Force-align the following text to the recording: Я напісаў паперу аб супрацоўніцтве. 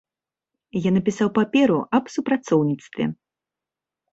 Я 0.85 0.89
напісаў 0.95 1.29
паперу 1.35 1.77
аб 1.99 2.05
супрацоўніцтве. 2.15 3.03